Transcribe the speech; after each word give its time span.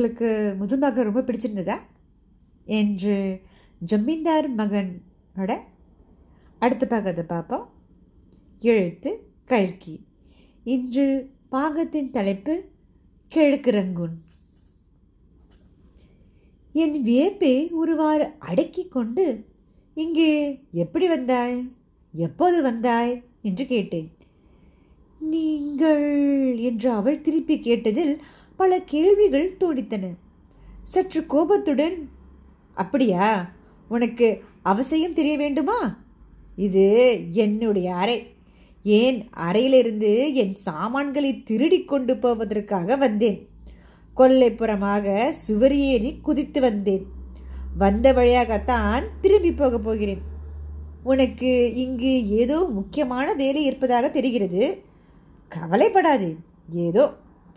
உங்களுக்கு 0.00 0.54
முதல் 0.58 0.78
மகன் 0.78 1.04
ரொம்ப 1.04 1.20
பிடிச்சிருந்ததா? 1.20 1.76
என்று 2.64 3.40
ஜமீன்தார் 3.78 4.54
மகனோட 4.54 5.58
அடுத்த 6.58 6.86
பாகத்தை 6.86 7.24
பார்ப்போம். 7.24 7.72
எழுத்து 8.60 9.32
கல்கி. 9.44 10.04
இன்று 10.64 11.30
பாகத்தின் 11.50 12.10
தலைப்பு 12.10 12.64
கிழக்கு 13.28 13.70
ரங்கூன். 13.70 14.16
என் 16.72 17.02
வியப்பை 17.02 17.70
ஒருவாறு 17.70 18.32
அடக்கி 18.38 18.88
கொண்டு 18.88 19.44
இங்கே 19.94 20.60
எப்படி 20.72 21.08
வந்தாய்? 21.08 21.72
எப்போது 22.12 22.62
வந்தாய்? 22.62 23.22
என்று 23.42 23.66
கேட்டேன். 23.66 24.16
நீங்கள் 25.20 26.56
என்று 26.58 26.90
அவள் 26.90 27.20
திருப்பி 27.20 27.58
கேட்டதில் 27.58 28.18
பல 28.56 28.80
கேள்விகள் 28.80 29.56
தோடித்தன. 29.60 30.06
சற்று 30.82 31.26
கோபத்துடன் 31.26 32.08
அப்படியா? 32.74 33.50
உனக்கு 33.88 34.42
அவசியம் 34.62 35.12
தெரிய 35.12 35.36
வேண்டுமா? 35.36 35.98
இது 36.56 37.18
என்னுடைய 37.32 37.94
அறை. 37.94 38.26
ஏன் 38.82 39.28
அறையிலிருந்து 39.30 40.34
என் 40.34 40.56
சாமான்களை 40.56 41.42
திருடி 41.42 41.84
கொண்டு 41.84 42.16
போவதற்காக 42.16 42.96
வந்தேன். 42.96 43.48
கொல்லைப்புறமாக 44.16 45.34
சுவரியேறி 45.48 46.20
குதித்து 46.20 46.60
வந்தேன். 46.60 47.04
வந்த 47.78 48.12
வழியாகத்தான் 48.12 49.04
திரும்பி 49.20 49.52
போக 49.52 49.78
போகிறேன். 49.78 50.20
உனக்கு 51.02 51.74
இங்கு 51.74 52.28
ஏதோ 52.28 52.64
முக்கியமான 52.64 53.34
வேலை 53.34 53.64
இருப்பதாக 53.64 54.10
தெரிகிறது. 54.10 54.88
கவலைப்படாதே. 55.54 56.30
ஏதோ 56.86 57.04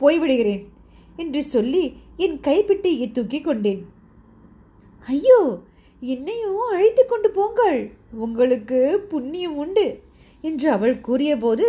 போய்விடுகிறேன் 0.02 0.64
என்று 1.22 1.42
சொல்லி 1.54 1.84
என் 2.26 2.38
கைப்பிட்டியை 2.48 3.08
தூக்கி 3.12 3.40
கொண்டேன். 3.42 3.82
ஐயோ 5.06 5.40
என்னையும் 6.02 6.62
அழைத்து 6.74 7.04
கொண்டு 7.06 7.30
போங்கள். 7.38 7.80
உங்களுக்கு 8.26 8.80
புண்ணியம் 9.12 9.58
உண்டு 9.64 9.88
என்று 10.44 10.68
அவள் 10.76 10.96
கூறியபோது 11.08 11.68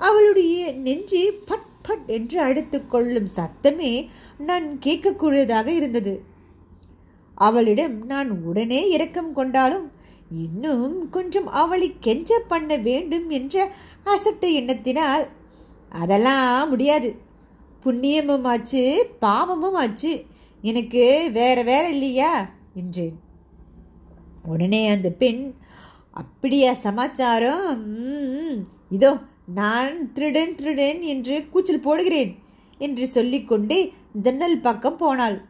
அவளுடைய 0.00 0.56
நெஞ்சு 0.86 1.22
பட் 1.48 1.68
பட் 1.86 2.08
என்று 2.16 2.38
அடித்து 2.46 2.78
கொள்ளும் 2.86 3.28
சத்தமே 3.36 3.92
நான் 4.48 4.66
கேட்கக்கூடியதாக 4.86 5.68
இருந்தது. 5.78 6.12
அவளிடம் 7.46 7.94
நான் 8.12 8.30
உடனே 8.48 8.80
இரக்கம் 8.94 9.30
கொண்டாலும் 9.38 9.86
இன்னும் 10.44 10.96
கொஞ்சம் 11.16 11.48
அவளை 11.62 11.88
கெஞ்ச 12.06 12.38
பண்ண 12.50 12.76
வேண்டும் 12.88 13.28
என்ற 13.38 13.64
அசட்டு 14.14 14.48
எண்ணத்தினால் 14.58 15.24
அதெல்லாம் 15.90 16.68
முடியாது. 16.68 17.20
புண்ணியமும் 17.84 18.42
ஆச்சு 18.42 19.06
பாவமும் 19.20 19.74
ஆச்சு. 19.74 20.24
எனக்கு 20.62 21.30
வேற 21.32 21.62
வேற 21.62 21.88
இல்லையா? 21.88 22.50
என்றேன். 22.74 23.18
உடனே 24.44 24.88
அந்த 24.88 25.10
பெண் 25.10 25.54
அப்படியா 26.10 26.72
சமாச்சாரம்? 26.72 27.84
இதோ 28.90 29.18
நான் 29.54 30.12
திருடன் 30.12 30.54
திருடன் 30.54 31.02
என்று 31.02 31.48
கூச்சல் 31.50 31.80
போடுகிறேன் 31.80 32.34
என்று 32.78 33.06
சொல்லிக்கொண்டே 33.06 33.92
ஜன்னல் 34.12 34.60
பக்கம் 34.60 34.96
போனாள். 34.96 35.44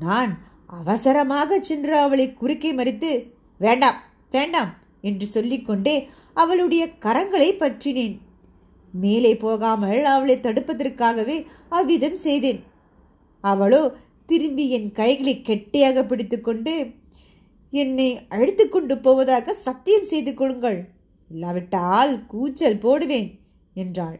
நான் 0.00 0.38
அவசரமாக 0.66 1.58
சென்று 1.60 1.98
அவளை 1.98 2.34
குறுக்கே 2.34 2.74
மறித்து 2.74 3.32
வேண்டாம் 3.58 4.02
வேண்டாம் 4.30 4.74
என்று 5.00 5.26
சொல்லிக்கொண்டே 5.26 6.08
அவளுடைய 6.34 6.86
கரங்களை 7.00 7.50
பற்றினேன். 7.52 8.18
மேலே 9.04 9.32
போகாமல் 9.36 10.02
அவளை 10.14 10.36
தடுப்பதற்காகவே 10.36 11.36
அவ்விதம் 11.68 12.18
செய்தேன். 12.26 12.60
அவளோ 13.44 13.82
திரும்பி 14.28 14.64
என் 14.70 14.90
கைகளை 14.92 15.34
கெட்டியாக 15.42 16.02
பிடித்துக்கொண்டு 16.02 16.74
என்னை 17.72 18.08
அழைத்து 18.28 18.64
கொண்டு 18.68 18.94
போவதாக 18.98 19.54
சத்தியம் 19.66 20.08
செய்து 20.12 20.32
கொடுங்கள் 20.34 20.78
இல்லாவிட்டால் 21.30 22.12
கூச்சல் 22.26 22.82
போடுவேன் 22.84 23.30
என்றாள். 23.74 24.18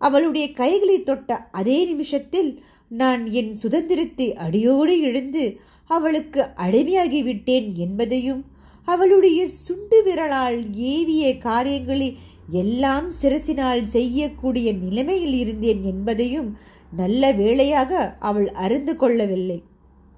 அவளுடைய 0.00 0.46
கைகளை 0.52 0.96
தொட்ட 1.02 1.30
அதே 1.50 1.78
நிமிஷத்தில் 1.84 2.50
நான் 2.90 3.22
என் 3.38 3.52
சுதந்திரத்தை 3.56 4.28
அடியோடு 4.44 4.94
இழந்து 5.00 5.44
அவளுக்கு 5.90 6.40
அடிமையாகி 6.64 7.20
விட்டேன் 7.22 7.68
என்பதையும் 7.76 8.42
அவளுடைய 8.88 9.40
சுண்டு 9.64 9.98
விரலால் 10.02 10.58
ஏவிய 10.92 11.24
காரியங்களை 11.38 12.08
எல்லாம் 12.50 13.12
சிரசினால் 13.22 13.82
செய்யக்கூடிய 13.82 14.72
நிலைமையில் 14.72 15.32
இருந்தேன் 15.32 15.84
என்பதையும் 15.84 16.56
நல்ல 16.92 17.32
வேளையாக 17.32 18.16
அவள் 18.18 18.52
அறிந்து 18.52 18.96
கொள்ளவில்லை. 18.96 19.62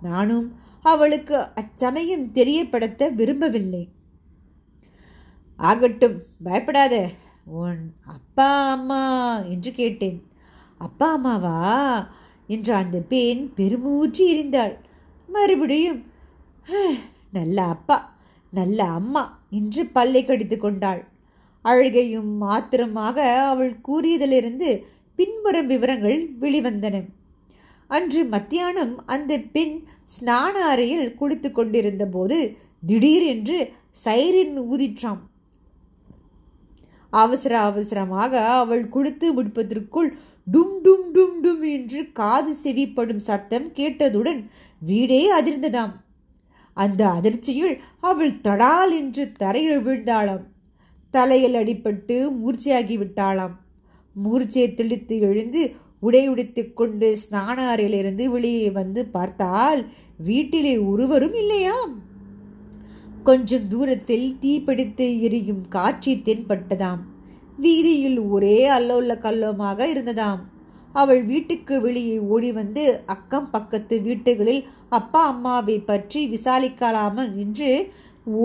நானும் 0.02 0.54
அவளுக்கு 0.82 1.36
அச்சமயம் 1.54 2.32
தெரியப்படுத்த 2.32 3.08
விரும்பவில்லை. 3.08 3.88
ஆகட்டும் 5.56 6.22
பயப்படாத. 6.42 7.10
உன் 7.44 7.94
அப்பா 8.06 8.70
அம்மா 8.70 9.38
என்று 9.38 9.72
கேட்டேன். 9.72 10.22
அப்பா 10.78 11.12
அம்மாவா? 11.12 12.10
என்று 12.46 12.74
அந்த 12.74 12.98
பெண் 12.98 13.54
பெருமூற்றி 13.54 14.28
இருந்தாள் 14.28 14.78
மறுபடியும் 15.26 16.04
நல்ல 17.32 17.62
அப்பா 17.62 18.18
நல்ல 18.50 18.84
அம்மா 18.84 19.38
என்று 19.50 19.86
பல்லை 19.86 20.24
கடித்து 20.24 20.58
கொண்டாள். 20.58 21.09
அழுகையும் 21.62 22.30
மாத்திரமாக 22.36 23.16
அவள் 23.44 23.74
கூறியதிலிருந்து 23.88 24.68
பின்புறம் 25.18 25.66
விவரங்கள் 25.66 26.20
வெளிவந்தன. 26.40 26.96
அன்று 27.90 28.24
மத்தியானம் 28.24 28.92
அந்த 29.06 29.38
பெண் 29.52 29.74
ஸ்நான 30.14 30.54
அறையில் 30.72 31.16
குளித்து 31.20 31.48
கொண்டிருந்த 31.52 32.06
போது 32.06 32.38
திடீரென்று 32.86 33.58
சைரின் 34.04 34.54
ஊதிற்றாம். 34.72 35.20
அவசர 37.12 37.60
அவசரமாக 37.60 38.32
அவள் 38.48 38.84
குளித்து 38.88 39.28
முடிப்பதற்குள் 39.36 40.10
டும் 40.46 40.74
டும் 40.82 41.06
டும் 41.14 41.36
டும் 41.42 41.64
என்று 41.72 42.00
காது 42.12 42.52
செவிப்படும் 42.64 43.22
சத்தம் 43.28 43.66
கேட்டதுடன் 43.72 44.40
வீடே 44.78 45.22
அதிர்ந்ததாம். 45.40 45.92
அந்த 46.76 47.02
அதிர்ச்சியில் 47.08 47.74
அவள் 48.00 48.40
தடால் 48.40 48.92
என்று 49.00 49.32
தரையில் 49.32 49.84
விழுந்தாளாம். 49.86 50.44
தலையில் 51.14 51.58
அடிபட்டு 51.60 52.16
மூர்ச்சையாகி 52.40 52.96
விட்டாளாம் 53.02 53.54
மூர்ச்சையை 54.16 54.68
தெளித்து 54.74 55.14
எழுந்து 55.28 55.60
உடை 56.06 56.22
உடைத்து 56.32 56.62
கொண்டு 56.80 57.08
ஸ்நான 57.22 57.56
அறையிலிருந்து 57.72 58.24
வெளியே 58.30 58.68
வந்து 58.78 59.00
பார்த்தால் 59.16 59.80
வீட்டிலே 60.28 60.74
ஒருவரும் 60.90 61.36
இல்லையாம். 61.42 61.92
கொஞ்சம் 63.28 63.66
தூரத்தில் 63.72 64.26
தீப்பிடித்து 64.42 65.06
எரியும் 65.26 65.64
காட்சி 65.68 66.12
தென்பட்டதாம். 66.28 67.02
வீதியில் 67.64 68.18
ஒரே 68.34 68.58
அல்லோல 68.76 69.16
கல்லோமாக 69.26 69.88
இருந்ததாம். 69.94 70.40
அவள் 70.94 71.22
வீட்டுக்கு 71.24 71.74
வெளியே 71.80 72.16
ஓடி 72.32 72.52
வந்து 72.52 72.84
அக்கம் 73.14 73.50
பக்கத்து 73.50 73.96
வீட்டுகளில் 74.06 74.62
அப்பா 74.98 75.22
அம்மாவை 75.32 75.76
பற்றி 75.90 76.22
விசாரிக்கலாமல் 76.34 77.30
என்று 77.44 77.70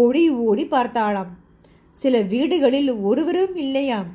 ஓடி 0.01 0.23
ஓடி 0.47 0.65
பார்த்தாளாம். 0.75 1.31
சில 1.95 2.21
வீடுகளில் 2.21 2.91
ஒருவரும் 2.93 3.55
இல்லையாம். 3.55 4.05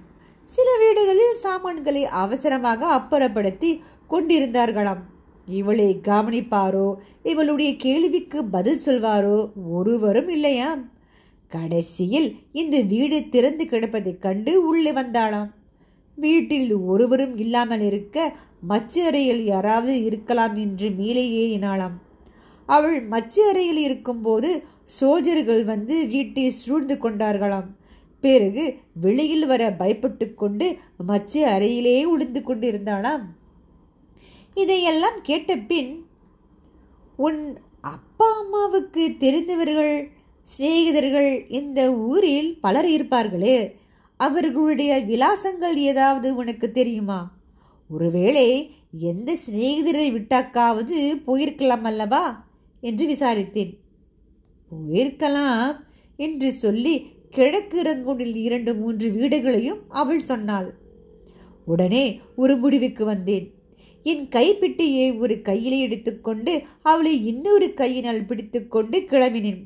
சில 0.44 0.68
வீடுகளில் 0.78 1.34
சாமான்களை 1.34 2.04
அவசரமாக 2.04 2.80
அப்புறப்படுத்தி 2.94 3.80
கொண்டிருந்தார்களாம். 4.10 5.00
இவளை 5.48 6.00
கவனிப்பாரோ? 6.04 6.94
இவளுடைய 7.22 7.76
கேள்விக்கு 7.76 8.44
பதில் 8.44 8.80
சொல்வாரோ? 8.86 9.50
ஒருவரும் 9.70 10.28
இல்லையாம். 10.28 10.90
கடைசியில் 11.48 12.36
இந்த 12.52 12.80
வீடு 12.80 13.28
திறந்து 13.30 13.64
கிடப்பதைக் 13.64 14.22
கண்டு 14.22 14.66
உள்ளே 14.66 14.92
வந்தாளாம். 14.92 15.50
வீட்டில் 16.16 16.74
ஒருவரும் 16.74 17.38
இல்லாமல் 17.38 17.80
இருக்க 17.80 18.32
மச்சு 18.60 19.04
அறையில் 19.04 19.44
யாராவது 19.44 20.04
இருக்கலாம் 20.04 20.56
என்று 20.56 20.90
மேலே 20.90 21.22
ஏறினாளாம். 21.30 21.96
அவள் 22.66 23.02
மச்சு 23.02 23.48
அறையில் 23.48 23.76
இருக்கும்போது 23.76 24.64
சோல்ஜர்கள் 25.00 25.64
வந்து 25.64 26.06
வீட்டை 26.06 26.50
சூழ்ந்து 26.50 26.94
கொண்டார்களாம். 26.94 27.68
பிறகு 28.20 28.78
வெளியில் 29.00 29.46
வர 29.46 29.70
பயப்பட்டு 29.78 30.34
கொண்டு 30.34 30.76
மச்சு 30.96 31.46
அறையிலே 31.46 32.08
ஒளிந்து 32.08 32.42
கொண்டிருந்தாளாம். 32.46 33.22
இதையெல்லாம் 34.54 35.18
கேட்ட 35.22 35.56
பின் 35.56 36.06
உன் 37.16 37.58
அப்பா 37.80 38.38
அம்மாவுக்கு 38.38 39.14
தெரிந்தவர்கள் 39.18 40.10
சிநேகிதர்கள் 40.58 41.44
இந்த 41.48 41.94
ஊரில் 41.94 42.60
பலர் 42.60 42.86
இருப்பார்களே. 42.86 43.72
அவர்களுடைய 44.16 44.96
விலாசங்கள் 45.08 45.74
ஏதாவது 45.74 46.34
உனக்கு 46.34 46.72
தெரியுமா? 46.72 47.32
ஒருவேளை 47.90 48.74
எந்த 49.00 49.36
சிநேகிதரை 49.46 50.06
விட்டாக்காவது 50.12 51.22
போயிருக்கலாம் 51.26 51.82
அல்லவா? 51.82 52.46
என்று 52.80 53.06
விசாரித்தேன். 53.06 53.78
போயிருக்கலாம் 54.70 55.76
என்று 56.16 56.52
சொல்லி 56.52 57.06
கிழக்கு 57.30 57.82
ரங்கூனில் 57.82 58.36
இரண்டு 58.36 58.74
மூன்று 58.74 59.10
வீடுகளையும் 59.10 59.80
அவள் 59.88 60.20
சொன்னாள். 60.20 60.74
உடனே 61.64 62.20
ஒரு 62.36 62.56
முடிவுக்கு 62.56 63.04
வந்தேன். 63.04 63.52
என் 64.02 64.28
கைப்பிட்டியை 64.28 65.18
ஒரு 65.18 65.42
கையிலே 65.42 65.78
எடுத்துக்கொண்டு 65.78 66.62
அவளை 66.82 67.26
இன்னொரு 67.26 67.74
கையினால் 67.74 68.24
பிடித்துக்கொண்டு 68.24 68.98
கிளம்பினேன். 68.98 69.62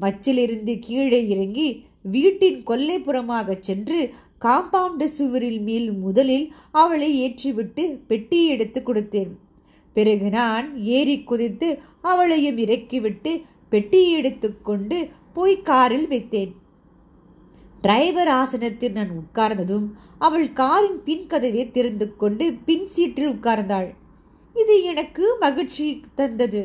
மச்சிலிருந்து 0.00 0.78
கீழே 0.80 1.28
இறங்கி 1.28 1.84
வீட்டின் 2.02 2.66
கொல்லைப்புறமாகச் 2.66 3.60
சென்று 3.60 4.10
காம்பவுண்டு 4.40 5.04
சுவரில் 5.04 5.60
மேல் 5.60 5.92
முதலில் 5.92 6.52
அவளை 6.72 7.10
ஏற்றிவிட்டு 7.22 7.98
பெட்டியை 8.06 8.46
எடுத்து 8.46 8.82
கொடுத்தேன். 8.86 9.32
பிறகு 9.92 10.30
நான் 10.30 10.78
ஏறி 10.78 11.22
குதித்து 11.22 11.78
அவளையும் 12.02 12.58
இறக்கிவிட்டு 12.58 13.40
பெட்டியை 13.72 14.10
எடுத்துக்கொண்டு 14.18 14.98
போய் 15.36 15.54
காரில் 15.70 16.08
வைத்தேன். 16.08 16.52
டிரைவர் 17.84 18.30
ஆசனத்தில் 18.40 18.96
நான் 18.96 19.12
உட்கார்ந்ததும் 19.20 19.86
அவள் 20.26 20.46
காரின் 20.60 21.00
பின் 21.06 21.26
கதவை 21.26 21.64
திறந்து 21.70 22.06
கொண்டு 22.16 22.44
பின் 22.66 22.86
சீட்டில் 22.94 23.32
உட்கார்ந்தாள். 23.32 23.88
இது 24.60 24.74
எனக்கு 24.90 25.24
மகிழ்ச்சி 25.40 25.86
தந்தது. 26.14 26.62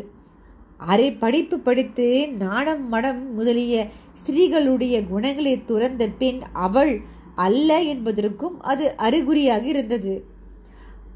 அரை 0.92 1.10
படிப்பு 1.22 1.56
படித்து 1.68 2.08
நாணம் 2.44 2.84
மடம் 2.90 3.22
முதலிய 3.36 3.76
ஸ்திரீகளுடைய 4.20 4.96
குணங்களை 5.12 5.54
துறந்த 5.70 6.04
பெண் 6.20 6.42
அவள் 6.66 6.94
அல்ல 7.46 7.80
என்பதற்கும் 7.94 8.58
அது 8.72 8.86
அறிகுறியாக 9.08 9.66
இருந்தது. 9.74 10.14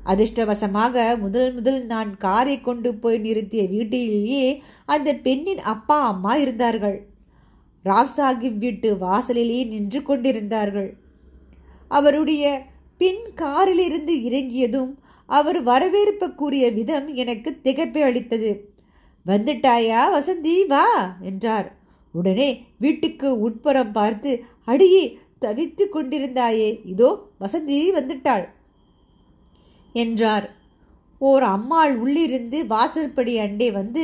அதிர்ஷ்டவசமாக 0.06 1.20
முதல் 1.20 1.54
முதல் 1.54 1.86
நான் 1.86 2.18
காரை 2.18 2.62
கொண்டு 2.62 2.96
போய் 2.96 3.18
நிறுத்திய 3.18 3.70
வீட்டிலேயே 3.70 4.62
அந்த 4.86 5.14
பெண்ணின் 5.14 5.60
அப்பா 5.60 5.98
அம்மா 6.08 6.36
இருந்தார்கள். 6.36 6.98
ராவ் 7.86 8.16
சாஹிப் 8.18 8.58
வீட்டு 8.58 8.98
வாசலிலேயே 8.98 9.64
நின்று 9.64 10.04
கொண்டிருந்தார்கள். 10.04 10.98
அவருடைய 11.88 12.62
பின் 12.98 13.24
காரிலிருந்து 13.36 14.16
இறங்கியதும் 14.24 15.00
அவர் 15.26 15.64
வரவேற்பு 15.64 16.36
கூறிய 16.36 16.72
விதம் 16.72 17.08
எனக்கு 17.14 17.60
திகைப்பை 17.64 18.02
அளித்தது. 18.02 18.52
வந்துட்டாயா 19.26 20.02
வசந்தி 20.16 20.68
வா 20.68 21.18
என்றார். 21.22 21.68
உடனே 22.12 22.50
வீட்டுக்கு 22.78 23.40
உட்புறம் 23.40 23.92
பார்த்து 23.92 24.44
அடியே 24.66 25.04
தவித்து 25.42 25.84
கொண்டிருந்தாயே 25.94 26.80
இதோ 26.86 27.10
வசந்தி 27.40 27.78
வந்துட்டாள். 28.00 28.46
என்றார். 29.94 30.48
ஓர் 31.22 31.44
அம்மாள் 31.44 31.96
உள்ளிருந்து 31.96 32.68
வாசற்படி 32.68 33.40
அண்டே 33.40 33.72
வந்து 33.72 34.04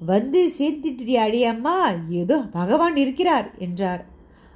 வந்து 0.00 0.40
சேர்த்துட்டியா 0.58 1.22
அடியம்மா 1.26 1.76
ஏதோ 2.08 2.36
பகவான் 2.52 2.96
இருக்கிறார் 2.96 3.50
என்றார். 3.58 4.02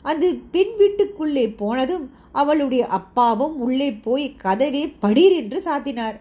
அந்த 0.05 0.33
பெண் 0.51 0.75
வீட்டுக்குள்ளே 0.77 1.49
போனதும் 1.49 2.05
அவளுடைய 2.33 2.87
அப்பாவும் 2.89 3.57
உள்ளே 3.57 3.93
போய் 3.93 4.37
கதவே 4.45 4.85
படீர் 5.01 5.35
என்று 5.37 5.59
சாத்தினார். 5.61 6.17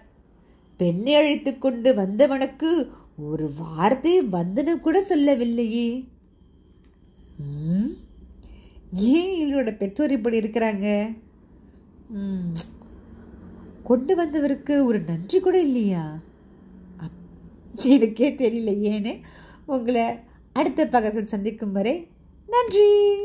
பெண்ணை 0.78 1.16
அழைத்து 1.16 1.58
கொண்டு 1.58 1.94
வந்தவனுக்கு 1.94 2.72
ஒரு 3.24 3.54
வார்த்தை 3.58 4.22
வந்தனம் 4.22 4.82
கூட 4.82 5.02
சொல்லவில்லையே. 5.02 5.88
ம், 7.40 7.92
ஏன் 9.14 9.34
இவரோட 9.42 9.78
பெற்றோர் 9.78 10.12
இப்படி 10.12 10.42
இருக்கிறாங்க? 10.42 10.88
ம், 12.10 12.54
கொண்டு 13.92 14.16
வந்தவருக்கு 14.16 14.86
ஒரு 14.86 15.00
நன்றி 15.00 15.40
கூட 15.40 15.60
இல்லையா? 15.62 16.20
அப்- 16.98 17.84
எனக்கே 17.84 18.32
தெரியல 18.32 18.74
ஏன்னு 18.90 19.20
உங்களை 19.66 20.04
அடுத்த 20.54 20.88
பக்கத்தில் 20.88 21.26
சந்திக்கும் 21.26 21.72
வரை 21.72 22.08
நன்றி. 22.48 23.16